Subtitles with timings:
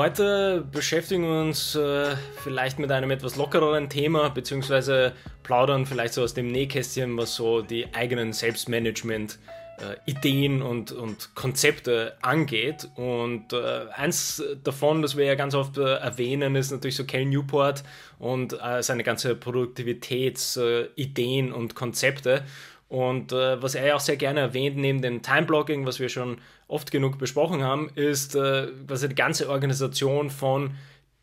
[0.00, 5.12] heute beschäftigen wir uns äh, vielleicht mit einem etwas lockereren Thema, beziehungsweise
[5.42, 9.38] plaudern vielleicht so aus dem Nähkästchen, was so die eigenen Selbstmanagement
[9.76, 12.88] äh, Ideen und, und Konzepte angeht.
[12.96, 17.26] Und äh, eins davon, das wir ja ganz oft äh, erwähnen, ist natürlich so Cal
[17.26, 17.84] Newport
[18.18, 22.44] und äh, seine ganze Produktivitätsideen und Konzepte.
[22.90, 26.38] Und äh, was er ja auch sehr gerne erwähnt, neben dem Timeblogging, was wir schon
[26.66, 30.74] oft genug besprochen haben, ist äh, quasi die ganze Organisation von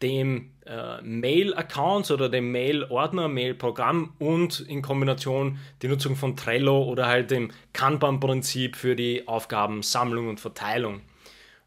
[0.02, 7.08] dem äh, Mail-Accounts oder dem Mail-Ordner, Mail-Programm und in Kombination die Nutzung von Trello oder
[7.08, 11.02] halt dem Kanban-Prinzip für die Aufgabensammlung und Verteilung.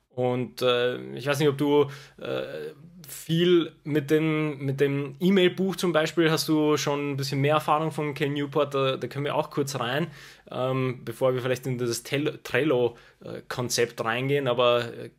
[0.08, 2.72] Und äh, ich weiß nicht, ob du äh,
[3.10, 6.30] viel mit dem, mit dem E-Mail-Buch zum Beispiel.
[6.30, 9.50] Hast du schon ein bisschen mehr Erfahrung von Ken Newport, da, da können wir auch
[9.50, 10.08] kurz rein,
[10.50, 15.10] ähm, bevor wir vielleicht in das Trello-Konzept reingehen, aber äh,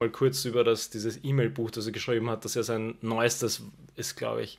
[0.00, 3.62] mal kurz über das, dieses E-Mail-Buch, das er geschrieben hat, das ja sein neuestes
[3.94, 4.58] ist, glaube ich.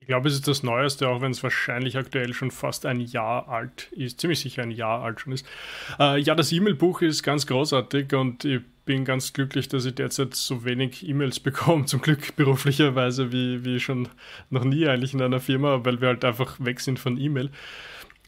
[0.00, 3.48] Ich glaube, es ist das Neueste, auch wenn es wahrscheinlich aktuell schon fast ein Jahr
[3.48, 5.46] alt ist, ziemlich sicher ein Jahr alt schon ist.
[5.98, 10.34] Äh, ja, das E-Mail-Buch ist ganz großartig und ich bin ganz glücklich, dass ich derzeit
[10.34, 14.08] so wenig E-Mails bekomme, zum Glück beruflicherweise, wie, wie schon
[14.48, 17.50] noch nie eigentlich in einer Firma, weil wir halt einfach weg sind von E-Mail.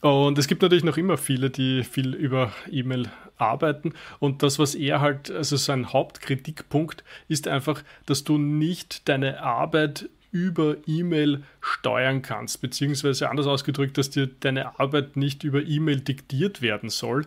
[0.03, 3.95] Und es gibt natürlich noch immer viele, die viel über E-Mail arbeiten.
[4.19, 10.09] Und das, was er halt, also sein Hauptkritikpunkt ist einfach, dass du nicht deine Arbeit
[10.33, 16.63] über E-Mail steuern kannst, beziehungsweise anders ausgedrückt, dass dir deine Arbeit nicht über E-Mail diktiert
[16.63, 17.27] werden soll,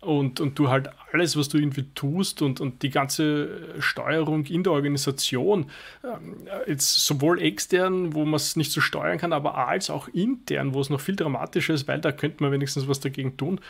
[0.00, 4.62] und, und du halt alles, was du irgendwie tust und, und die ganze Steuerung in
[4.62, 5.70] der Organisation,
[6.02, 10.72] äh, jetzt sowohl extern, wo man es nicht so steuern kann, aber als auch intern,
[10.72, 13.60] wo es noch viel dramatischer ist, weil da könnte man wenigstens was dagegen tun,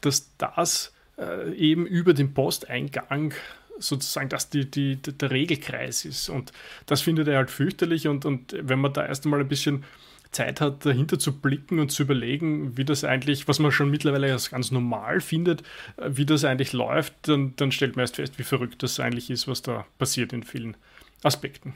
[0.00, 3.34] dass das äh, eben über den Posteingang
[3.78, 6.28] sozusagen dass die, die, der Regelkreis ist.
[6.28, 6.52] Und
[6.86, 8.08] das findet er halt fürchterlich.
[8.08, 9.84] Und, und wenn man da erst einmal ein bisschen
[10.30, 14.30] Zeit hat, dahinter zu blicken und zu überlegen, wie das eigentlich, was man schon mittlerweile
[14.32, 15.62] als ganz normal findet,
[15.96, 19.30] äh, wie das eigentlich läuft, dann, dann stellt man erst fest, wie verrückt das eigentlich
[19.30, 20.76] ist, was da passiert in vielen
[21.22, 21.74] Aspekten.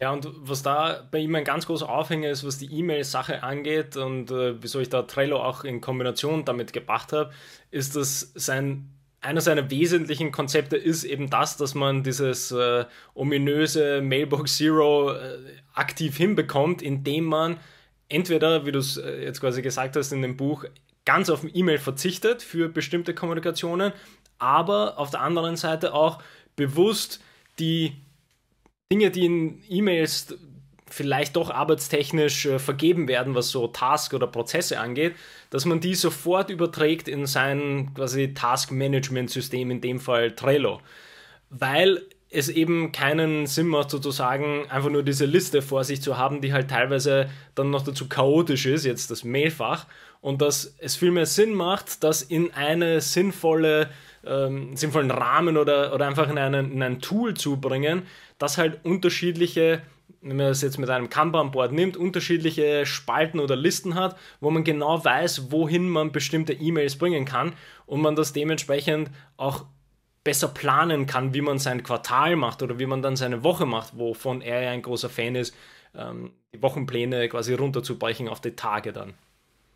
[0.00, 3.96] Ja, und was da bei ihm ein ganz großer Aufhänger ist, was die E-Mail-Sache angeht
[3.96, 7.32] und äh, wieso ich da Trello auch in Kombination damit gebracht habe,
[7.70, 8.88] ist, dass sein
[9.20, 15.38] einer seiner wesentlichen Konzepte ist eben das, dass man dieses äh, ominöse Mailbox Zero äh,
[15.74, 17.58] aktiv hinbekommt, indem man
[18.08, 20.64] entweder, wie du es äh, jetzt quasi gesagt hast in dem Buch,
[21.04, 23.92] ganz auf E-Mail verzichtet für bestimmte Kommunikationen,
[24.38, 26.22] aber auf der anderen Seite auch
[26.56, 27.22] bewusst
[27.58, 27.96] die
[28.90, 30.34] Dinge, die in E-Mails
[30.90, 35.14] vielleicht doch arbeitstechnisch äh, vergeben werden, was so Task oder Prozesse angeht,
[35.50, 40.80] dass man die sofort überträgt in sein quasi Task-Management-System, in dem Fall Trello.
[41.48, 46.40] Weil es eben keinen Sinn macht, sozusagen einfach nur diese Liste vor sich zu haben,
[46.40, 49.86] die halt teilweise dann noch dazu chaotisch ist, jetzt das Mailfach,
[50.20, 53.88] und dass es viel mehr Sinn macht, das in eine sinnvolle,
[54.24, 58.02] ähm, sinnvollen Rahmen oder, oder einfach in, einen, in ein Tool zu bringen,
[58.38, 59.82] das halt unterschiedliche
[60.20, 64.64] wenn man das jetzt mit einem Kanban-Board nimmt, unterschiedliche Spalten oder Listen hat, wo man
[64.64, 67.54] genau weiß, wohin man bestimmte E-Mails bringen kann
[67.86, 69.66] und man das dementsprechend auch
[70.24, 73.96] besser planen kann, wie man sein Quartal macht oder wie man dann seine Woche macht,
[73.98, 75.56] wovon er ja ein großer Fan ist,
[75.94, 79.14] ähm, die Wochenpläne quasi runterzubrechen auf die Tage dann.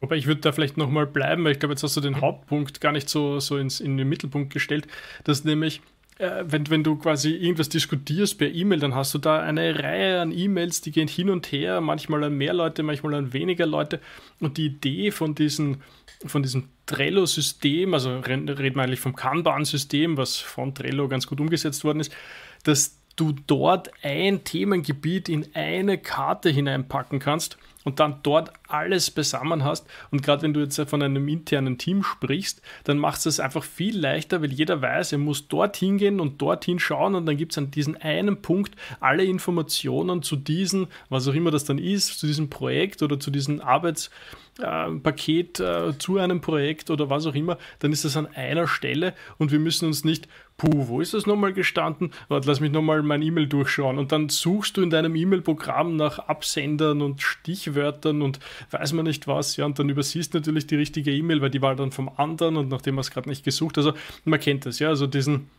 [0.01, 2.81] Wobei ich würde da vielleicht nochmal bleiben, weil ich glaube, jetzt hast du den Hauptpunkt
[2.81, 4.87] gar nicht so, so ins, in den Mittelpunkt gestellt,
[5.25, 5.81] dass nämlich
[6.19, 10.31] wenn, wenn du quasi irgendwas diskutierst per E-Mail, dann hast du da eine Reihe an
[10.31, 14.01] E-Mails, die gehen hin und her, manchmal an mehr Leute, manchmal an weniger Leute.
[14.39, 15.83] Und die Idee von, diesen,
[16.25, 21.83] von diesem Trello-System, also reden wir eigentlich vom Kanban-System, was von Trello ganz gut umgesetzt
[21.85, 22.15] worden ist,
[22.63, 29.63] dass du dort ein Themengebiet in eine Karte hineinpacken kannst und dann dort alles beisammen
[29.63, 29.87] hast.
[30.11, 33.99] Und gerade wenn du jetzt von einem internen Team sprichst, dann macht es einfach viel
[33.99, 37.59] leichter, weil jeder weiß, er muss dorthin gehen und dorthin schauen und dann gibt es
[37.59, 42.27] an diesem einen Punkt alle Informationen zu diesem, was auch immer das dann ist, zu
[42.27, 47.59] diesem Projekt oder zu diesem Arbeitspaket, äh, äh, zu einem Projekt oder was auch immer,
[47.81, 51.27] dann ist das an einer Stelle und wir müssen uns nicht puh, wo ist das
[51.27, 52.13] nochmal gestanden?
[52.29, 53.99] Warte, lass mich nochmal mein E-Mail durchschauen.
[53.99, 58.39] Und dann suchst du in deinem E-Mail-Programm nach Absendern und Stichwörtern und
[58.71, 61.75] weiß man nicht was, ja, und dann übersiehst natürlich die richtige E-Mail, weil die war
[61.75, 63.93] dann vom anderen und nachdem man es gerade nicht gesucht, also
[64.25, 65.51] man kennt das, ja, also diesen,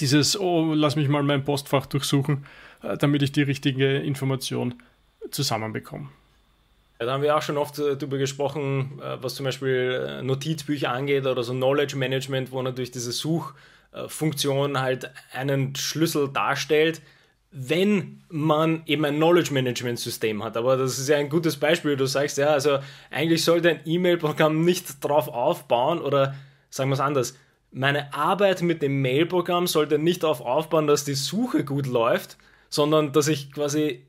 [0.00, 2.46] dieses, oh, lass mich mal mein Postfach durchsuchen,
[2.82, 4.74] äh, damit ich die richtige Information
[5.30, 6.08] zusammenbekomme.
[6.98, 11.26] Da haben wir auch schon oft äh, darüber gesprochen, äh, was zum Beispiel Notizbücher angeht
[11.26, 13.10] oder so Knowledge Management, wo natürlich diese
[13.92, 17.02] Suchfunktion halt einen Schlüssel darstellt,
[17.50, 20.56] wenn man eben ein Knowledge Management System hat.
[20.56, 21.96] Aber das ist ja ein gutes Beispiel.
[21.96, 22.78] Du sagst ja, also
[23.10, 26.34] eigentlich sollte ein E-Mail-Programm nicht darauf aufbauen oder
[26.70, 27.36] sagen wir es anders.
[27.70, 32.38] Meine Arbeit mit dem Mail-Programm sollte nicht darauf aufbauen, dass die Suche gut läuft,
[32.68, 34.06] sondern dass ich quasi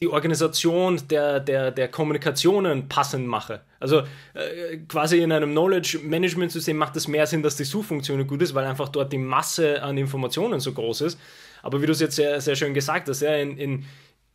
[0.00, 3.62] die Organisation der, der, der Kommunikationen passend mache.
[3.80, 4.02] Also
[4.34, 8.42] äh, quasi in einem Knowledge Management System macht es mehr Sinn, dass die Suchfunktion gut
[8.42, 11.18] ist, weil einfach dort die Masse an Informationen so groß ist.
[11.62, 13.84] Aber wie du es jetzt sehr, sehr schön gesagt hast, ja, in, in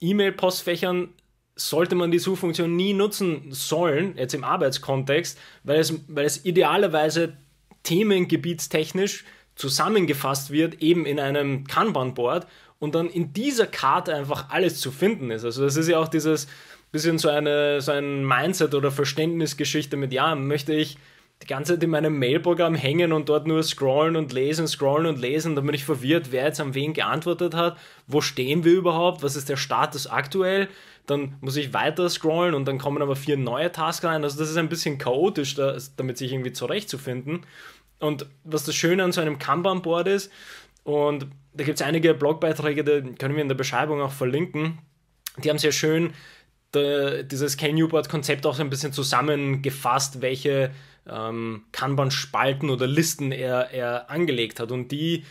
[0.01, 1.09] E-Mail-Postfächern
[1.55, 7.37] sollte man die Suchfunktion nie nutzen sollen, jetzt im Arbeitskontext, weil es, weil es idealerweise
[7.83, 9.23] themengebietstechnisch
[9.55, 12.47] zusammengefasst wird, eben in einem Kanban-Board
[12.83, 15.45] und dann in dieser Karte einfach alles zu finden ist.
[15.45, 16.47] Also das ist ja auch dieses
[16.91, 20.97] bisschen so eine so ein Mindset oder Verständnisgeschichte mit, ja, möchte ich
[21.41, 25.17] die ganze Zeit in meinem Mailprogramm hängen und dort nur scrollen und lesen, scrollen und
[25.17, 29.37] lesen, bin ich verwirrt, wer jetzt an wen geantwortet hat, wo stehen wir überhaupt, was
[29.37, 30.67] ist der Status aktuell,
[31.05, 34.49] dann muss ich weiter scrollen und dann kommen aber vier neue Tasks rein, also das
[34.49, 37.45] ist ein bisschen chaotisch, damit sich irgendwie zurechtzufinden.
[37.99, 40.29] Und was das Schöne an so einem Kanban-Board ist,
[40.83, 44.79] und da gibt es einige Blogbeiträge, die können wir in der Beschreibung auch verlinken.
[45.43, 46.13] Die haben sehr schön
[46.73, 50.71] de, dieses K-Newport-Konzept auch so ein bisschen zusammengefasst, welche
[51.09, 54.71] ähm, Kanban-Spalten oder Listen er, er angelegt hat.
[54.71, 55.23] Und die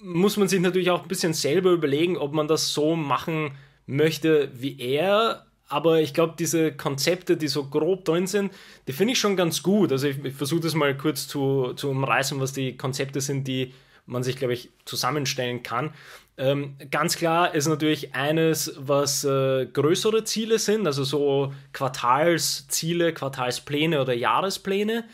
[0.00, 3.52] muss man sich natürlich auch ein bisschen selber überlegen, ob man das so machen
[3.86, 5.46] möchte wie er.
[5.68, 8.52] Aber ich glaube, diese Konzepte, die so grob drin sind,
[8.86, 9.90] die finde ich schon ganz gut.
[9.90, 13.72] Also ich, ich versuche das mal kurz zu, zu umreißen, was die Konzepte sind, die
[14.06, 15.92] man sich, glaube ich, zusammenstellen kann.
[16.38, 24.00] Ähm, ganz klar ist natürlich eines, was äh, größere Ziele sind, also so Quartalsziele, Quartalspläne
[24.00, 25.04] oder Jahrespläne.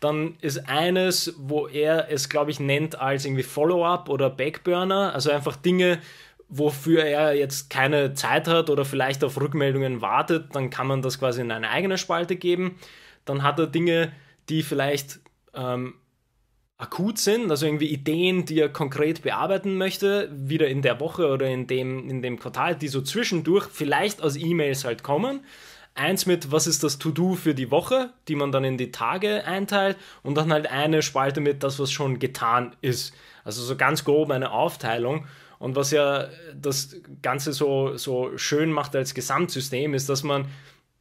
[0.00, 5.30] Dann ist eines, wo er es, glaube ich, nennt als irgendwie Follow-up oder Backburner, also
[5.30, 6.00] einfach Dinge,
[6.48, 11.18] wofür er jetzt keine Zeit hat oder vielleicht auf Rückmeldungen wartet, dann kann man das
[11.20, 12.76] quasi in eine eigene Spalte geben.
[13.24, 14.12] Dann hat er Dinge,
[14.48, 15.20] die vielleicht
[15.54, 15.94] ähm,
[16.82, 21.46] akut sind, also irgendwie Ideen, die er konkret bearbeiten möchte, wieder in der Woche oder
[21.46, 25.40] in dem, in dem Quartal, die so zwischendurch vielleicht aus E-Mails halt kommen.
[25.94, 29.46] Eins mit, was ist das To-Do für die Woche, die man dann in die Tage
[29.46, 33.14] einteilt und dann halt eine Spalte mit das, was schon getan ist.
[33.44, 35.26] Also so ganz grob eine Aufteilung.
[35.60, 36.26] Und was ja
[36.60, 40.46] das Ganze so, so schön macht als Gesamtsystem, ist, dass man,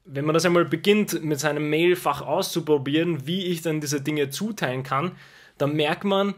[0.06, 4.84] wenn man das einmal beginnt, mit seinem Mailfach auszuprobieren, wie ich dann diese Dinge zuteilen
[4.84, 5.14] kann,
[5.62, 6.36] da merkt man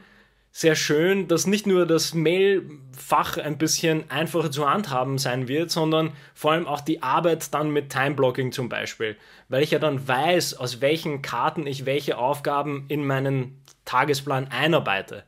[0.55, 6.11] sehr schön, dass nicht nur das Mailfach ein bisschen einfacher zu handhaben sein wird, sondern
[6.35, 9.17] vor allem auch die Arbeit dann mit Timeblocking zum Beispiel,
[9.49, 15.23] weil ich ja dann weiß, aus welchen Karten ich welche Aufgaben in meinen Tagesplan einarbeite.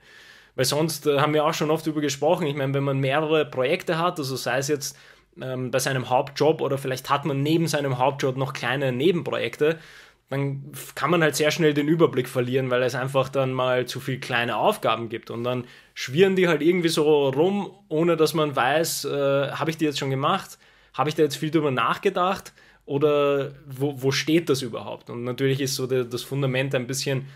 [0.56, 3.46] Weil sonst äh, haben wir auch schon oft darüber gesprochen, ich meine, wenn man mehrere
[3.46, 4.96] Projekte hat, also sei es jetzt
[5.42, 9.80] ähm, bei seinem Hauptjob oder vielleicht hat man neben seinem Hauptjob noch kleine Nebenprojekte,
[10.30, 14.00] dann kann man halt sehr schnell den Überblick verlieren, weil es einfach dann mal zu
[14.00, 18.56] viele kleine Aufgaben gibt und dann schwirren die halt irgendwie so rum, ohne dass man
[18.56, 20.58] weiß, äh, habe ich die jetzt schon gemacht,
[20.94, 22.54] habe ich da jetzt viel drüber nachgedacht
[22.86, 25.10] oder wo, wo steht das überhaupt?
[25.10, 27.28] Und natürlich ist so der, das Fundament ein bisschen,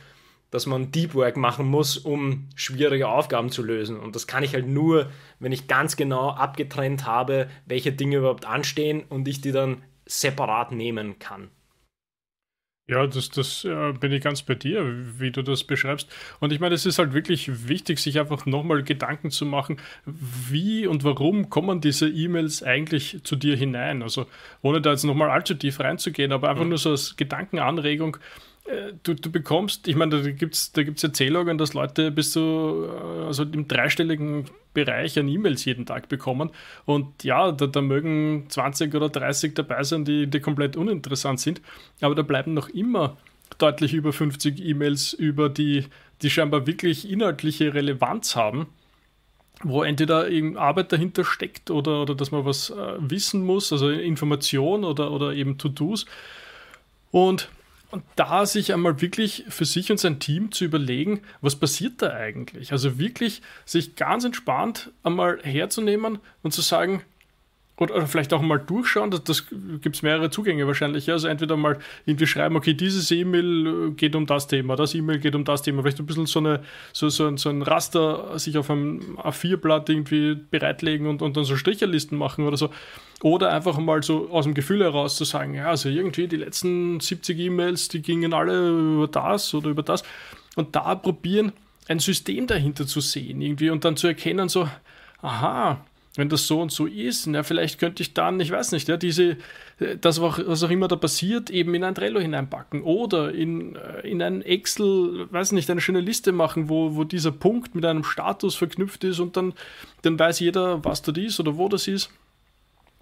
[0.51, 3.99] dass man Deep Work machen muss, um schwierige Aufgaben zu lösen.
[3.99, 8.45] Und das kann ich halt nur, wenn ich ganz genau abgetrennt habe, welche Dinge überhaupt
[8.45, 11.51] anstehen und ich die dann separat nehmen kann.
[12.89, 14.83] Ja, das, das äh, bin ich ganz bei dir,
[15.19, 16.09] wie du das beschreibst.
[16.39, 20.87] Und ich meine, es ist halt wirklich wichtig, sich einfach nochmal Gedanken zu machen, wie
[20.87, 24.01] und warum kommen diese E-Mails eigentlich zu dir hinein?
[24.01, 24.25] Also
[24.63, 26.69] ohne da jetzt nochmal allzu tief reinzugehen, aber einfach mhm.
[26.69, 28.17] nur so als Gedankenanregung,
[29.03, 32.87] du, du bekommst, ich meine, da gibt es da gibt's Erzählungen, dass Leute bis zu
[32.87, 36.51] äh, also im dreistelligen Bereich an E-Mails jeden Tag bekommen.
[36.85, 41.61] Und ja, da, da, mögen 20 oder 30 dabei sein, die, die komplett uninteressant sind.
[42.01, 43.17] Aber da bleiben noch immer
[43.57, 45.85] deutlich über 50 E-Mails über, die,
[46.21, 48.67] die scheinbar wirklich inhaltliche Relevanz haben
[49.61, 54.85] wo entweder Arbeit dahinter steckt oder, oder dass man was äh, wissen muss, also Information
[54.85, 56.05] oder, oder eben To-Dos.
[57.11, 57.49] Und
[57.91, 62.11] und da sich einmal wirklich für sich und sein Team zu überlegen, was passiert da
[62.11, 62.71] eigentlich?
[62.71, 67.01] Also wirklich sich ganz entspannt einmal herzunehmen und zu sagen,
[67.79, 69.47] oder, oder, vielleicht auch mal durchschauen, das, das
[69.81, 71.09] gibt es mehrere Zugänge wahrscheinlich.
[71.09, 75.19] Also entweder mal irgendwie schreiben, okay, dieses E-Mail äh, geht um das Thema, das E-Mail
[75.19, 75.81] geht um das Thema.
[75.81, 76.61] Vielleicht ein bisschen so, eine,
[76.93, 81.55] so, so, so ein Raster sich auf einem A4-Blatt irgendwie bereitlegen und, und dann so
[81.55, 82.69] Stricherlisten machen oder so.
[83.21, 86.99] Oder einfach mal so aus dem Gefühl heraus zu sagen, ja, also irgendwie die letzten
[86.99, 90.03] 70 E-Mails, die gingen alle über das oder über das.
[90.55, 91.51] Und da probieren,
[91.89, 94.69] ein System dahinter zu sehen irgendwie und dann zu erkennen, so,
[95.21, 95.83] aha,
[96.19, 98.97] wenn das so und so ist, na, vielleicht könnte ich dann, ich weiß nicht, ja,
[98.97, 99.37] diese,
[100.01, 104.21] das, was auch immer da passiert, eben in ein Trello hineinpacken oder in, äh, in
[104.21, 108.55] ein Excel, weiß nicht, eine schöne Liste machen, wo, wo dieser Punkt mit einem Status
[108.55, 109.53] verknüpft ist und dann,
[110.01, 112.11] dann weiß jeder, was das ist oder wo das ist.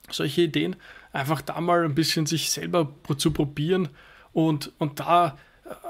[0.10, 0.76] Solche Ideen,
[1.12, 3.90] einfach da mal ein bisschen sich selber zu probieren
[4.32, 5.38] und, und da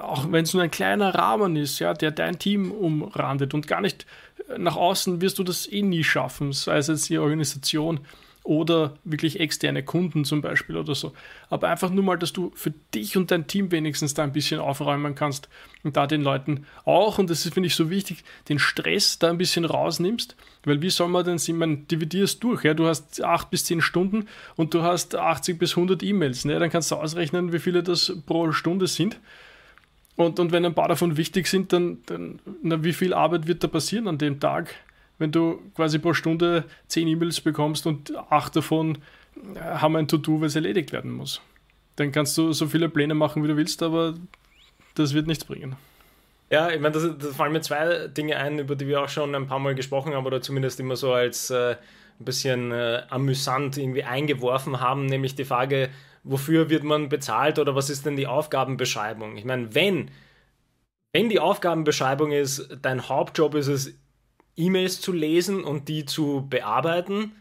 [0.01, 3.81] auch wenn es nur ein kleiner Rahmen ist, ja, der dein Team umrandet und gar
[3.81, 4.05] nicht
[4.49, 7.99] äh, nach außen wirst du das eh nie schaffen, sei es jetzt die Organisation
[8.43, 11.11] oder wirklich externe Kunden zum Beispiel oder so.
[11.49, 14.61] Aber einfach nur mal, dass du für dich und dein Team wenigstens da ein bisschen
[14.61, 15.49] aufräumen kannst
[15.83, 19.37] und da den Leuten auch, und das finde ich so wichtig, den Stress da ein
[19.37, 23.49] bisschen rausnimmst, weil wie soll man denn sehen, man dividierst durch, ja, du hast acht
[23.49, 27.51] bis zehn Stunden und du hast 80 bis 100 E-Mails, ne, dann kannst du ausrechnen,
[27.51, 29.19] wie viele das pro Stunde sind
[30.17, 33.63] und, und wenn ein paar davon wichtig sind, dann, dann na, wie viel Arbeit wird
[33.63, 34.73] da passieren an dem Tag,
[35.19, 38.97] wenn du quasi pro Stunde zehn E-Mails bekommst und acht davon
[39.55, 41.39] äh, haben ein To-Do, was erledigt werden muss.
[41.97, 44.15] Dann kannst du so viele Pläne machen, wie du willst, aber
[44.95, 45.75] das wird nichts bringen.
[46.49, 49.47] Ja, ich meine, das fallen mir zwei Dinge ein, über die wir auch schon ein
[49.47, 51.75] paar Mal gesprochen haben oder zumindest immer so als äh,
[52.19, 55.89] ein bisschen äh, amüsant irgendwie eingeworfen haben, nämlich die Frage,
[56.23, 59.37] wofür wird man bezahlt oder was ist denn die Aufgabenbeschreibung?
[59.37, 60.11] Ich meine, wenn,
[61.13, 63.93] wenn die Aufgabenbeschreibung ist, dein Hauptjob ist es,
[64.55, 67.33] E-Mails zu lesen und die zu bearbeiten,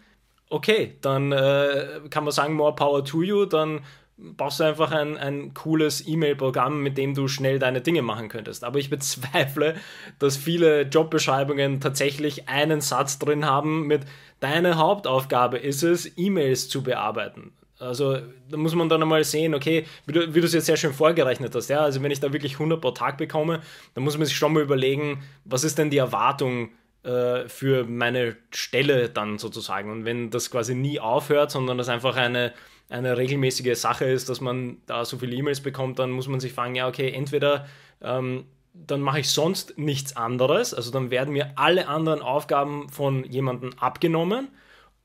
[0.51, 3.81] okay, dann äh, kann man sagen, more power to you, dann
[4.19, 8.65] brauchst du einfach ein, ein cooles E-Mail-Programm, mit dem du schnell deine Dinge machen könntest.
[8.65, 9.77] Aber ich bezweifle,
[10.19, 14.05] dass viele Jobbeschreibungen tatsächlich einen Satz drin haben mit
[14.41, 17.53] deine Hauptaufgabe ist es, E-Mails zu bearbeiten.
[17.79, 20.79] Also da muss man dann einmal sehen, okay, wie du, wie du es jetzt sehr
[20.79, 23.61] schön vorgerechnet hast, ja, also wenn ich da wirklich 100 pro Tag bekomme,
[23.95, 26.71] dann muss man sich schon mal überlegen, was ist denn die Erwartung
[27.03, 29.91] äh, für meine Stelle dann sozusagen.
[29.91, 32.55] Und wenn das quasi nie aufhört, sondern das einfach eine,
[32.89, 36.53] eine regelmäßige Sache ist, dass man da so viele E-Mails bekommt, dann muss man sich
[36.55, 37.67] fragen, ja, okay, entweder
[38.01, 38.47] ähm,
[38.87, 43.73] dann mache ich sonst nichts anderes, also dann werden mir alle anderen Aufgaben von jemandem
[43.79, 44.49] abgenommen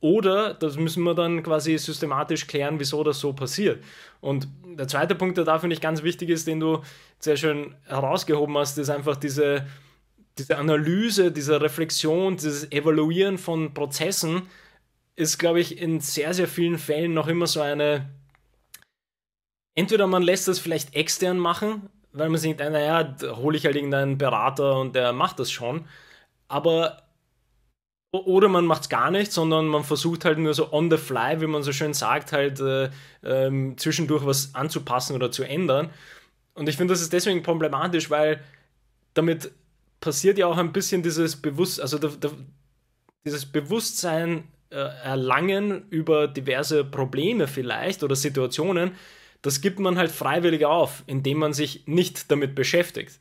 [0.01, 3.83] oder das müssen wir dann quasi systematisch klären, wieso das so passiert.
[4.19, 6.81] Und der zweite Punkt, der da finde ich ganz wichtig ist, den du
[7.19, 9.67] sehr schön herausgehoben hast, ist einfach diese,
[10.39, 14.47] diese Analyse, diese Reflexion, dieses Evaluieren von Prozessen
[15.15, 18.09] ist, glaube ich, in sehr, sehr vielen Fällen noch immer so eine.
[19.75, 23.75] Entweder man lässt das vielleicht extern machen, weil man sich denkt, naja, hole ich halt
[23.75, 25.85] irgendeinen Berater und der macht das schon.
[26.47, 27.03] Aber
[28.11, 31.39] oder man macht es gar nicht, sondern man versucht halt nur so on the fly,
[31.39, 32.89] wie man so schön sagt, halt äh,
[33.23, 35.89] ähm, zwischendurch was anzupassen oder zu ändern.
[36.53, 38.41] Und ich finde, das ist deswegen problematisch, weil
[39.13, 39.51] damit
[40.01, 42.31] passiert ja auch ein bisschen dieses Bewusst, also da, da,
[43.23, 48.91] dieses Bewusstsein äh, erlangen über diverse Probleme vielleicht oder Situationen,
[49.41, 53.19] das gibt man halt freiwillig auf, indem man sich nicht damit beschäftigt.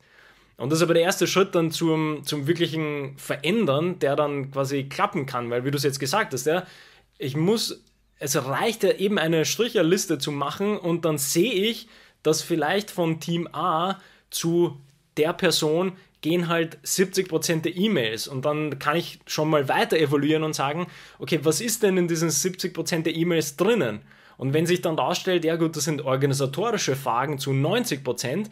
[0.56, 4.84] Und das ist aber der erste Schritt dann zum, zum wirklichen Verändern, der dann quasi
[4.84, 6.66] klappen kann, weil wie du es jetzt gesagt hast, ja,
[7.16, 7.82] ich muss,
[8.18, 11.88] es reicht ja eben eine Stricherliste zu machen und dann sehe ich,
[12.22, 13.98] dass vielleicht von Team A
[14.28, 14.78] zu
[15.16, 20.42] der Person gehen halt 70% der E-Mails und dann kann ich schon mal weiter evaluieren
[20.42, 20.86] und sagen,
[21.18, 24.02] okay, was ist denn in diesen 70% der E-Mails drinnen?
[24.40, 28.46] Und wenn sich dann darstellt, ja gut, das sind organisatorische Fragen zu 90%,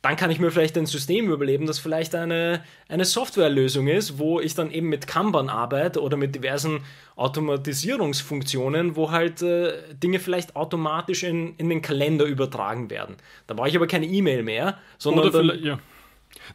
[0.00, 4.40] dann kann ich mir vielleicht ein System überleben, das vielleicht eine, eine Softwarelösung ist, wo
[4.40, 6.80] ich dann eben mit Kanban arbeite oder mit diversen
[7.16, 13.16] Automatisierungsfunktionen, wo halt äh, Dinge vielleicht automatisch in, in den Kalender übertragen werden.
[13.46, 15.30] Da brauche ich aber keine E-Mail mehr, sondern.
[15.30, 15.78] Dann, ja.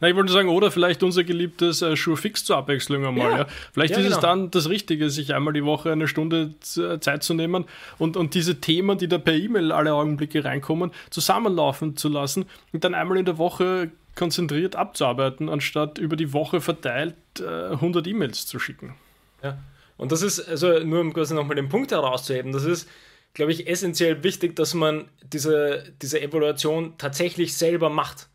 [0.00, 3.30] Na, ich wollte sagen, oder vielleicht unser geliebtes äh, Fix zur Abwechslung einmal.
[3.30, 3.38] Ja.
[3.38, 3.46] ja.
[3.72, 4.16] Vielleicht ja, ist genau.
[4.16, 7.64] es dann das Richtige, sich einmal die Woche eine Stunde äh, Zeit zu nehmen
[7.98, 12.84] und, und diese Themen, die da per E-Mail alle Augenblicke reinkommen, zusammenlaufen zu lassen und
[12.84, 18.46] dann einmal in der Woche konzentriert abzuarbeiten, anstatt über die Woche verteilt äh, 100 E-Mails
[18.46, 18.94] zu schicken.
[19.42, 19.58] Ja,
[19.96, 22.88] und das ist, also nur um quasi nochmal den Punkt herauszuheben, das ist,
[23.32, 28.28] glaube ich, essentiell wichtig, dass man diese, diese Evaluation tatsächlich selber macht.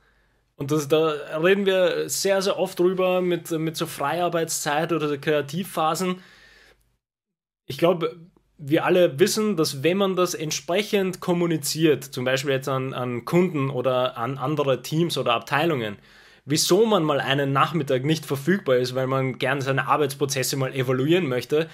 [0.60, 6.22] Und das, da reden wir sehr, sehr oft drüber mit, mit so Freiarbeitszeit oder Kreativphasen.
[7.66, 8.20] Ich glaube,
[8.58, 13.70] wir alle wissen, dass wenn man das entsprechend kommuniziert, zum Beispiel jetzt an, an Kunden
[13.70, 15.96] oder an andere Teams oder Abteilungen,
[16.44, 21.30] wieso man mal einen Nachmittag nicht verfügbar ist, weil man gerne seine Arbeitsprozesse mal evaluieren
[21.30, 21.70] möchte,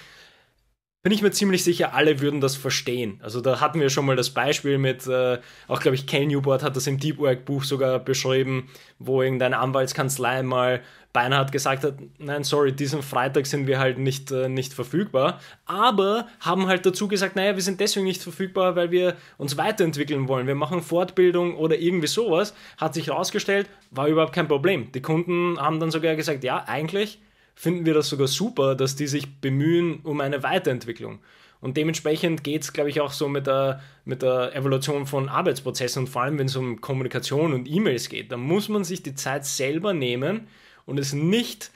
[1.06, 3.20] bin ich mir ziemlich sicher, alle würden das verstehen.
[3.22, 6.64] Also da hatten wir schon mal das Beispiel mit, äh, auch glaube ich, Ken Newport
[6.64, 10.82] hat das im Deep Work Buch sogar beschrieben, wo irgendeine Anwaltskanzlei mal
[11.12, 16.26] beinahe gesagt hat, nein, sorry, diesen Freitag sind wir halt nicht, äh, nicht verfügbar, aber
[16.40, 20.48] haben halt dazu gesagt, naja, wir sind deswegen nicht verfügbar, weil wir uns weiterentwickeln wollen.
[20.48, 22.52] Wir machen Fortbildung oder irgendwie sowas.
[22.78, 24.90] Hat sich herausgestellt, war überhaupt kein Problem.
[24.90, 27.20] Die Kunden haben dann sogar gesagt, ja, eigentlich
[27.56, 31.18] finden wir das sogar super, dass die sich bemühen um eine Weiterentwicklung.
[31.60, 36.00] Und dementsprechend geht es, glaube ich, auch so mit der, mit der Evaluation von Arbeitsprozessen
[36.00, 38.30] und vor allem, wenn es um Kommunikation und E-Mails geht.
[38.30, 40.48] Da muss man sich die Zeit selber nehmen
[40.84, 41.70] und es nicht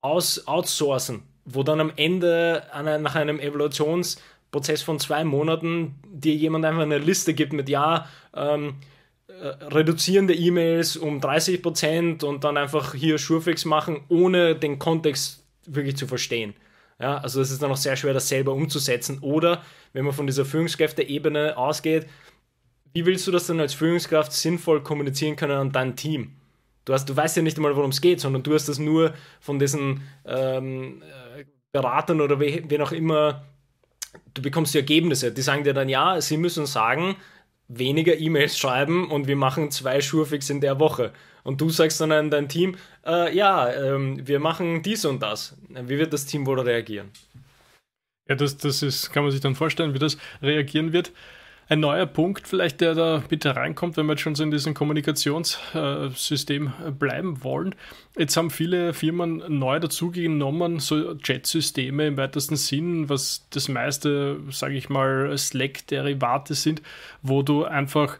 [0.00, 2.62] aus outsourcen, wo dann am Ende
[3.00, 8.68] nach einem Evaluationsprozess von zwei Monaten dir jemand einfach eine Liste gibt mit, ja, ähm,
[8.68, 8.72] äh,
[9.28, 15.96] reduzierende E-Mails um 30 Prozent und dann einfach hier Surefix machen, ohne den Kontext wirklich
[15.96, 16.54] zu verstehen.
[17.00, 19.18] Ja, also es ist dann auch sehr schwer, das selber umzusetzen.
[19.20, 22.06] Oder wenn man von dieser Führungskräfte-Ebene ausgeht,
[22.92, 26.32] wie willst du das dann als Führungskraft sinnvoll kommunizieren können an dein Team?
[26.84, 29.12] Du, hast, du weißt ja nicht einmal, worum es geht, sondern du hast das nur
[29.40, 31.02] von diesen ähm,
[31.36, 33.44] äh, Beratern oder wen auch immer,
[34.32, 35.30] du bekommst die Ergebnisse.
[35.30, 37.16] Die sagen dir dann, ja, sie müssen sagen,
[37.68, 41.12] weniger E-Mails schreiben und wir machen zwei Surefix in der Woche.
[41.44, 45.56] Und du sagst dann an dein Team, äh, ja, ähm, wir machen dies und das.
[45.68, 47.10] Wie wird das Team wohl reagieren?
[48.28, 51.12] Ja, das, das ist, kann man sich dann vorstellen, wie das reagieren wird
[51.68, 54.72] ein neuer Punkt vielleicht, der da bitte reinkommt, wenn wir jetzt schon so in diesem
[54.74, 57.74] Kommunikationssystem bleiben wollen.
[58.16, 64.76] Jetzt haben viele Firmen neu dazugenommen, so Chat-Systeme im weitesten Sinn, was das meiste, sage
[64.76, 66.80] ich mal, Slack-Derivate sind,
[67.22, 68.18] wo du einfach äh,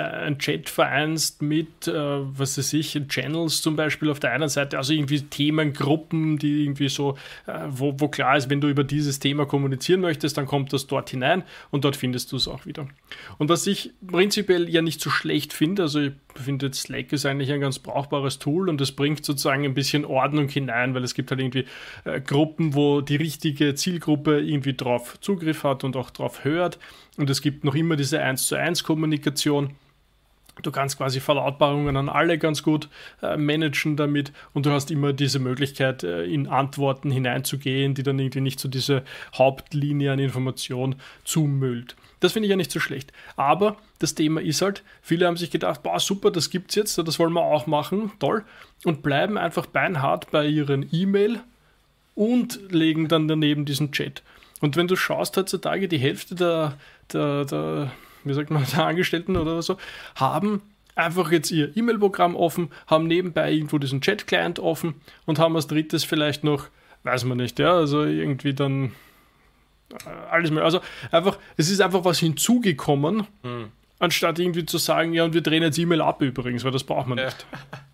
[0.00, 4.78] ein Chat vereinst mit, äh, was weiß ich, Channels zum Beispiel auf der einen Seite,
[4.78, 9.18] also irgendwie Themengruppen, die irgendwie so, äh, wo, wo klar ist, wenn du über dieses
[9.18, 12.88] Thema kommunizieren möchtest, dann kommt das dort hinein und dort findest du es auch wieder.
[13.38, 17.52] Und was ich prinzipiell ja nicht so schlecht finde, also ich finde Slack ist eigentlich
[17.52, 21.30] ein ganz brauchbares Tool und es bringt sozusagen ein bisschen Ordnung hinein, weil es gibt
[21.30, 21.66] halt irgendwie
[22.04, 26.78] äh, Gruppen, wo die richtige Zielgruppe irgendwie drauf Zugriff hat und auch drauf hört
[27.16, 29.70] und es gibt noch immer diese 1 zu 1 Kommunikation
[30.62, 32.88] Du kannst quasi Verlautbarungen an alle ganz gut
[33.22, 38.18] äh, managen damit und du hast immer diese Möglichkeit, äh, in Antworten hineinzugehen, die dann
[38.18, 39.02] irgendwie nicht so diese
[39.34, 41.96] Hauptlinie an Information zumüllt.
[42.20, 43.12] Das finde ich ja nicht so schlecht.
[43.36, 47.18] Aber das Thema ist halt, viele haben sich gedacht, boah, super, das gibt's jetzt, das
[47.18, 48.44] wollen wir auch machen, toll,
[48.84, 51.40] und bleiben einfach beinhart bei ihren E-Mail
[52.14, 54.22] und legen dann daneben diesen Chat.
[54.60, 56.78] Und wenn du schaust heutzutage, die Hälfte der,
[57.12, 57.92] der, der
[58.24, 59.76] wie sagt man, der Angestellten oder so,
[60.16, 60.62] haben
[60.94, 64.94] einfach jetzt ihr E-Mail-Programm offen, haben nebenbei irgendwo diesen Chat-Client offen
[65.26, 66.68] und haben als drittes vielleicht noch,
[67.02, 68.92] weiß man nicht, ja, also irgendwie dann
[70.04, 70.64] äh, alles mehr.
[70.64, 73.68] Also einfach, es ist einfach was hinzugekommen, hm.
[73.98, 77.06] anstatt irgendwie zu sagen, ja, und wir drehen jetzt E-Mail ab übrigens, weil das braucht
[77.06, 77.46] man nicht.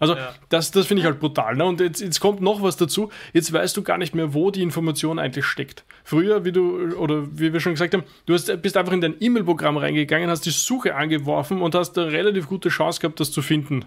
[0.00, 0.34] Also ja.
[0.48, 1.54] das, das finde ich halt brutal.
[1.54, 1.64] Ne?
[1.64, 3.10] Und jetzt, jetzt kommt noch was dazu.
[3.34, 5.84] Jetzt weißt du gar nicht mehr, wo die Information eigentlich steckt.
[6.04, 9.14] Früher, wie du, oder wie wir schon gesagt haben, du hast, bist einfach in dein
[9.20, 13.42] E-Mail-Programm reingegangen, hast die Suche angeworfen und hast eine relativ gute Chance gehabt, das zu
[13.42, 13.84] finden.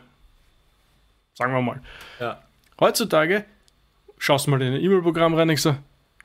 [1.33, 1.81] Sagen wir mal.
[2.19, 2.43] Ja.
[2.79, 3.45] Heutzutage
[4.19, 5.75] schaust du mal in dein E-Mail-Programm rein und so,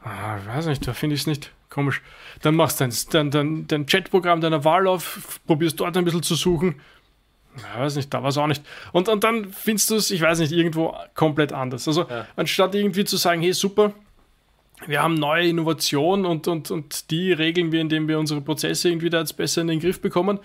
[0.05, 1.51] ah, weiß nicht, da finde ich es nicht.
[1.70, 2.03] Komisch.
[2.42, 6.22] Dann machst du dein, dein, dein, dein Chatprogramm deiner Wahl auf, probierst dort ein bisschen
[6.22, 6.81] zu suchen
[7.59, 8.62] ich weiß nicht, da war es auch nicht.
[8.92, 11.87] Und, und dann findest du es, ich weiß nicht, irgendwo komplett anders.
[11.88, 12.27] Also ja.
[12.37, 13.92] anstatt irgendwie zu sagen, hey super,
[14.87, 19.11] wir haben neue Innovationen und, und, und die regeln wir, indem wir unsere Prozesse irgendwie
[19.11, 20.38] da jetzt besser in den Griff bekommen,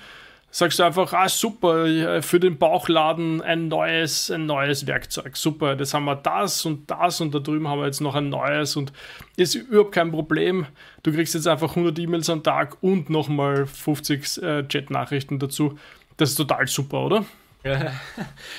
[0.53, 5.35] sagst du einfach, ah super, für den Bauchladen ein neues, ein neues Werkzeug.
[5.35, 8.29] Super, das haben wir das und das und da drüben haben wir jetzt noch ein
[8.29, 8.93] neues und
[9.35, 10.67] ist überhaupt kein Problem.
[11.01, 15.79] Du kriegst jetzt einfach 100 E-Mails am Tag und nochmal 50 äh, Chat-Nachrichten dazu.
[16.17, 17.25] Das ist total super, oder?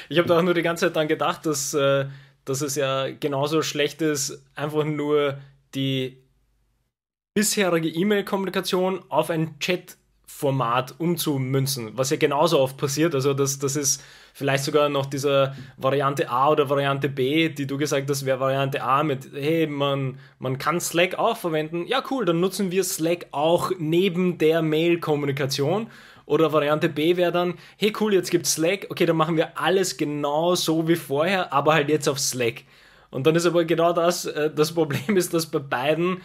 [0.08, 2.06] Ich habe da auch nur die ganze Zeit dran gedacht, dass, äh,
[2.44, 5.38] dass es ja genauso schlecht ist, einfach nur
[5.74, 6.18] die
[7.34, 13.14] bisherige E-Mail-Kommunikation auf ein Chat-Format umzumünzen, was ja genauso oft passiert.
[13.14, 17.76] Also das, das ist vielleicht sogar noch diese Variante A oder Variante B, die du
[17.76, 21.86] gesagt hast, wäre Variante A mit, hey, man, man kann Slack auch verwenden.
[21.86, 25.88] Ja, cool, dann nutzen wir Slack auch neben der Mail-Kommunikation
[26.26, 29.96] oder Variante B wäre dann, hey cool, jetzt gibt's Slack, okay, dann machen wir alles
[29.96, 32.62] genau so wie vorher, aber halt jetzt auf Slack.
[33.10, 36.20] Und dann ist aber genau das, äh, das Problem ist, dass bei beiden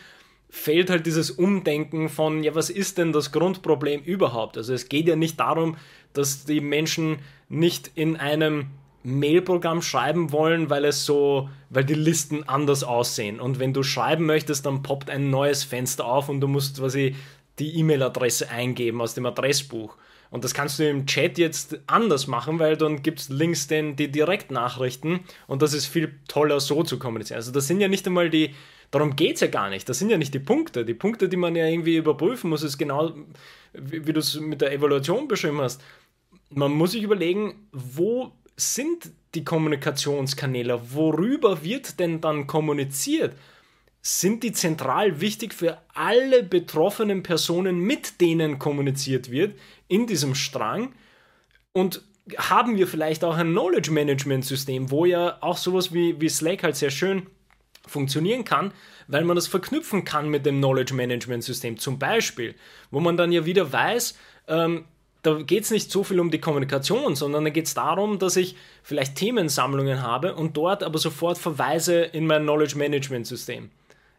[0.50, 4.58] fehlt halt dieses Umdenken von, ja, was ist denn das Grundproblem überhaupt?
[4.58, 5.78] Also es geht ja nicht darum,
[6.14, 8.72] dass die Menschen nicht in einem
[9.04, 13.40] Mailprogramm schreiben wollen, weil es so, weil die Listen anders aussehen.
[13.40, 17.16] Und wenn du schreiben möchtest, dann poppt ein neues Fenster auf und du musst quasi
[17.60, 19.98] die E-Mail-Adresse eingeben aus dem Adressbuch.
[20.32, 23.96] Und das kannst du im Chat jetzt anders machen, weil dann gibt es links den,
[23.96, 27.38] die Direktnachrichten und das ist viel toller so zu kommunizieren.
[27.38, 28.54] Also das sind ja nicht einmal die,
[28.92, 30.86] darum geht es ja gar nicht, das sind ja nicht die Punkte.
[30.86, 33.14] Die Punkte, die man ja irgendwie überprüfen muss, ist genau,
[33.74, 35.82] wie, wie du es mit der Evaluation beschrieben hast.
[36.52, 40.80] Man muss sich überlegen, wo sind die Kommunikationskanäle?
[40.94, 43.36] Worüber wird denn dann kommuniziert?
[44.02, 50.94] Sind die zentral wichtig für alle betroffenen Personen, mit denen kommuniziert wird, in diesem Strang?
[51.74, 52.02] Und
[52.38, 56.64] haben wir vielleicht auch ein Knowledge Management System, wo ja auch sowas wie, wie Slack
[56.64, 57.28] halt sehr schön
[57.86, 58.72] funktionieren kann,
[59.08, 61.78] weil man das verknüpfen kann mit dem Knowledge Management System.
[61.78, 62.56] Zum Beispiel,
[62.92, 64.86] wo man dann ja wieder weiß, ähm,
[65.22, 68.38] da geht es nicht so viel um die Kommunikation, sondern da geht es darum, dass
[68.38, 73.70] ich vielleicht Themensammlungen habe und dort aber sofort verweise in mein Knowledge Management System.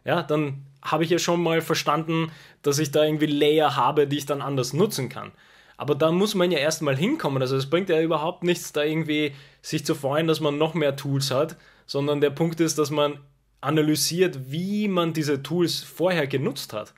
[0.03, 2.31] Ja, dann habe ich ja schon mal verstanden,
[2.63, 5.31] dass ich da irgendwie Layer habe, die ich dann anders nutzen kann.
[5.77, 7.41] Aber da muss man ja erstmal hinkommen.
[7.41, 10.95] Also es bringt ja überhaupt nichts, da irgendwie sich zu freuen, dass man noch mehr
[10.95, 13.19] Tools hat, sondern der Punkt ist, dass man
[13.61, 16.93] analysiert, wie man diese Tools vorher genutzt hat.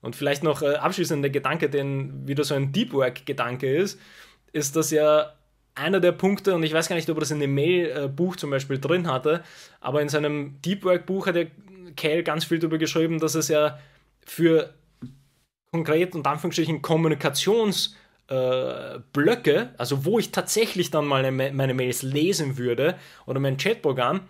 [0.00, 3.98] Und vielleicht noch äh, abschließender Gedanke, den wieder so ein Deep Work-Gedanke ist,
[4.52, 5.32] ist, dass ja
[5.78, 8.50] einer der Punkte, und ich weiß gar nicht, ob er das in dem Mail-Buch zum
[8.50, 9.42] Beispiel drin hatte,
[9.80, 11.48] aber in seinem Deep Work-Buch hat der
[11.96, 13.78] Cal ganz viel darüber geschrieben, dass es ja
[14.24, 14.74] für
[15.72, 22.58] konkret und Anführungsstrichen Kommunikationsblöcke, äh, also wo ich tatsächlich dann mal meine, meine Mails lesen
[22.58, 24.22] würde oder mein Chatprogramm,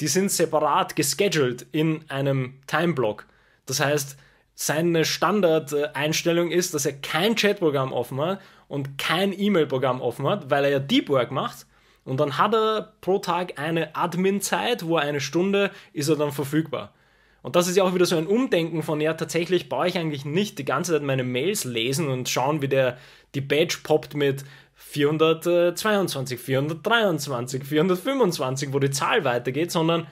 [0.00, 3.26] die sind separat gescheduled in einem Timeblock.
[3.64, 4.18] Das heißt,
[4.58, 10.64] seine Standardeinstellung ist, dass er kein Chatprogramm offen hat und kein E-Mail-Programm offen hat, weil
[10.64, 11.66] er ja Deep Work macht.
[12.04, 16.94] Und dann hat er pro Tag eine Admin-Zeit, wo eine Stunde ist er dann verfügbar.
[17.42, 20.24] Und das ist ja auch wieder so ein Umdenken von, ja, tatsächlich brauche ich eigentlich
[20.24, 22.96] nicht die ganze Zeit meine Mails lesen und schauen, wie der,
[23.34, 30.06] die Badge poppt mit 422, 423, 425, wo die Zahl weitergeht, sondern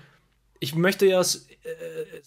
[0.61, 1.25] ich möchte ja äh,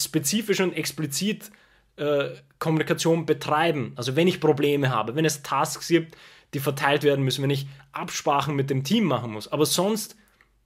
[0.02, 1.52] spezifisch und explizit
[1.98, 2.30] äh,
[2.60, 3.94] Kommunikation betreiben.
[3.96, 6.16] Also wenn ich Probleme habe, wenn es Tasks gibt,
[6.54, 9.48] die verteilt werden müssen, wenn ich Absprachen mit dem Team machen muss.
[9.48, 10.16] Aber sonst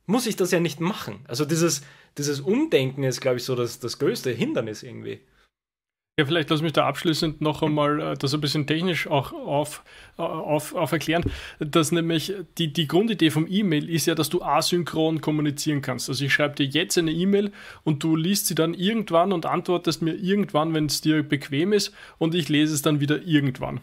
[0.05, 1.25] muss ich das ja nicht machen.
[1.27, 1.81] Also dieses,
[2.17, 5.21] dieses Umdenken ist, glaube ich, so das, das größte Hindernis irgendwie.
[6.21, 9.83] Ja, vielleicht lass mich da abschließend noch einmal äh, das ein bisschen technisch auch auf,
[10.19, 11.23] äh, auf, auf erklären,
[11.59, 16.09] dass nämlich die, die Grundidee vom E-Mail ist ja, dass du asynchron kommunizieren kannst.
[16.09, 17.51] Also ich schreibe dir jetzt eine E-Mail
[17.83, 21.91] und du liest sie dann irgendwann und antwortest mir irgendwann, wenn es dir bequem ist
[22.19, 23.81] und ich lese es dann wieder irgendwann.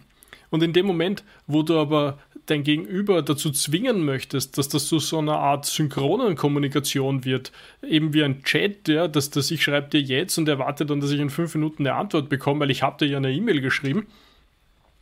[0.51, 4.99] Und in dem Moment, wo du aber dein Gegenüber dazu zwingen möchtest, dass das zu
[4.99, 7.53] so einer Art synchronen Kommunikation wird,
[7.87, 11.11] eben wie ein Chat, ja, dass, dass ich schreibe dir jetzt und erwarte dann, dass
[11.11, 14.07] ich in fünf Minuten eine Antwort bekomme, weil ich habe dir ja eine E-Mail geschrieben.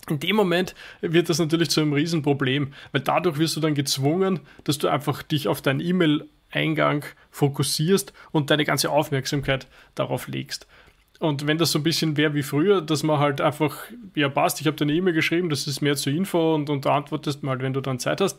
[0.09, 4.41] In dem Moment wird das natürlich zu einem Riesenproblem, weil dadurch wirst du dann gezwungen,
[4.65, 10.69] dass du einfach dich auf deinen E-Mail-Eingang fokussierst und deine ganze Aufmerksamkeit darauf legst.
[11.19, 14.61] Und wenn das so ein bisschen wäre wie früher, dass man halt einfach, ja passt,
[14.61, 17.43] ich habe dir eine E-Mail geschrieben, das ist mehr zur Info und, und du antwortest
[17.43, 18.39] mal, wenn du dann Zeit hast,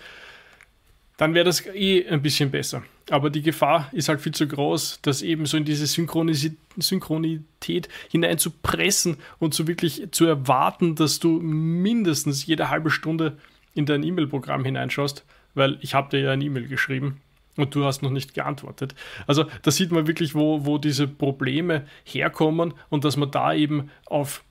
[1.18, 2.84] dann wäre das eh ein bisschen besser.
[3.10, 9.18] Aber die Gefahr ist halt viel zu groß, das eben so in diese Synchronität hineinzupressen
[9.40, 13.38] und so wirklich zu erwarten, dass du mindestens jede halbe Stunde
[13.74, 17.22] in dein E-Mail-Programm hineinschaust, weil ich habe dir ja eine E-Mail geschrieben
[17.58, 18.96] und du hast noch nicht geantwortet.
[19.26, 23.90] Also da sieht man wirklich, wo, wo diese Probleme herkommen und dass man da eben
[24.06, 24.44] auf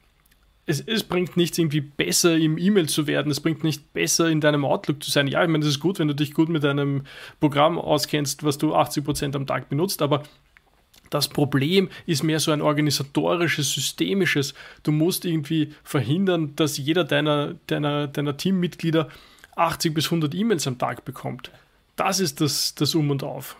[0.68, 4.40] es, es, bringt nichts irgendwie besser im E-Mail zu werden, es bringt nicht besser in
[4.40, 5.28] deinem Outlook zu sein.
[5.28, 7.04] Ja, ich meine, das ist gut, wenn du dich gut mit deinem
[7.38, 10.24] Programm auskennst, was du 80% am Tag benutzt, aber
[11.08, 14.54] das Problem ist mehr so ein organisatorisches, systemisches.
[14.82, 19.08] Du musst irgendwie verhindern, dass jeder deiner, deiner, deiner Teammitglieder
[19.54, 21.52] 80 bis 100 E-Mails am Tag bekommt
[21.96, 23.56] das ist das, das Um und Auf.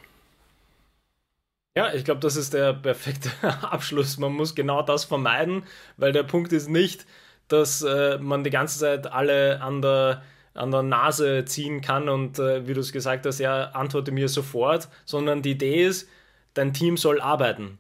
[1.77, 4.17] Ja, ich glaube, das ist der perfekte Abschluss.
[4.19, 5.65] Man muss genau das vermeiden,
[5.99, 7.07] weil der Punkt ist nicht,
[7.49, 10.23] dass äh, man die ganze Zeit alle an der,
[10.55, 14.29] an der Nase ziehen kann und äh, wie du es gesagt hast, ja, antworte mir
[14.29, 16.09] sofort, sondern die Idee ist,
[16.55, 17.79] dein Team soll arbeiten.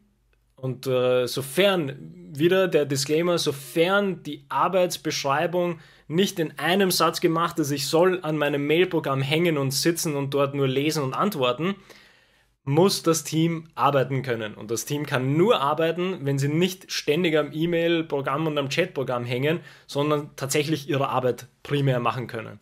[0.56, 7.70] Und äh, sofern, wieder der Disclaimer, sofern die Arbeitsbeschreibung nicht in einem Satz gemacht ist,
[7.70, 11.74] ich soll an meinem Mailprogramm hängen und sitzen und dort nur lesen und antworten,
[12.64, 14.54] muss das Team arbeiten können.
[14.54, 19.24] Und das Team kann nur arbeiten, wenn sie nicht ständig am E-Mail-Programm und am Chat-Programm
[19.24, 22.58] hängen, sondern tatsächlich ihre Arbeit primär machen können.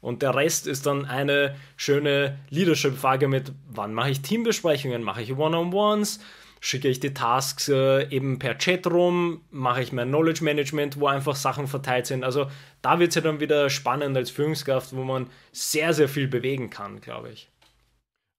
[0.00, 5.36] Und der Rest ist dann eine schöne Leadership-Frage mit, wann mache ich Teambesprechungen, mache ich
[5.36, 6.20] One-on-Ones,
[6.60, 11.06] schicke ich die Tasks äh, eben per Chat rum, mache ich mein Knowledge Management, wo
[11.06, 12.24] einfach Sachen verteilt sind.
[12.24, 12.50] Also
[12.82, 16.70] da wird es ja dann wieder spannend als Führungskraft, wo man sehr, sehr viel bewegen
[16.70, 17.48] kann, glaube ich.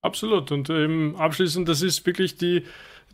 [0.02, 0.50] Absolut.
[0.52, 2.64] Und ähm, abschließend, das ist wirklich die,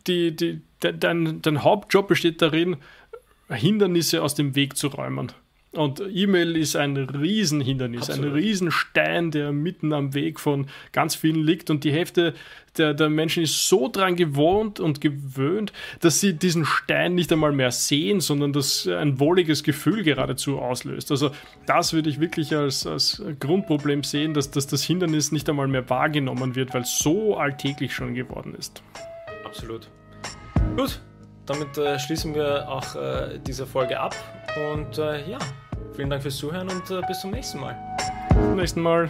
[0.07, 2.77] die, die, dein, dein Hauptjob besteht darin,
[3.49, 5.31] Hindernisse aus dem Weg zu räumen.
[5.73, 8.31] Und E-Mail ist ein Riesenhindernis, Absolut.
[8.31, 11.69] ein Riesenstein, der mitten am Weg von ganz vielen liegt.
[11.69, 12.33] Und die Hälfte
[12.77, 17.51] der, der Menschen ist so dran gewohnt und gewöhnt, dass sie diesen Stein nicht einmal
[17.51, 21.11] mehr sehen, sondern das ein wohliges Gefühl geradezu auslöst.
[21.11, 21.31] Also
[21.65, 25.89] das würde ich wirklich als, als Grundproblem sehen, dass, dass das Hindernis nicht einmal mehr
[25.89, 28.81] wahrgenommen wird, weil es so alltäglich schon geworden ist.
[29.43, 29.89] Absolut.
[30.75, 31.01] Gut,
[31.45, 34.15] damit äh, schließen wir auch äh, diese Folge ab.
[34.57, 35.37] Und äh, ja,
[35.95, 37.75] vielen Dank fürs Zuhören und äh, bis zum nächsten Mal.
[38.29, 39.09] Bis zum nächsten Mal.